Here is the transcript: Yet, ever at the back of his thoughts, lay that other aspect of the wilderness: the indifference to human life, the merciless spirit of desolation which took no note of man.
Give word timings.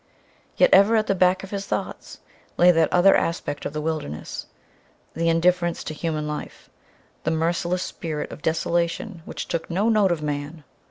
Yet, 0.57 0.71
ever 0.73 0.95
at 0.95 1.05
the 1.05 1.13
back 1.13 1.43
of 1.43 1.51
his 1.51 1.67
thoughts, 1.67 2.21
lay 2.57 2.71
that 2.71 2.91
other 2.91 3.15
aspect 3.15 3.67
of 3.67 3.73
the 3.73 3.81
wilderness: 3.81 4.47
the 5.13 5.29
indifference 5.29 5.83
to 5.83 5.93
human 5.93 6.27
life, 6.27 6.71
the 7.23 7.29
merciless 7.29 7.83
spirit 7.83 8.31
of 8.31 8.41
desolation 8.41 9.21
which 9.25 9.47
took 9.47 9.69
no 9.69 9.89
note 9.89 10.11
of 10.11 10.23
man. 10.23 10.63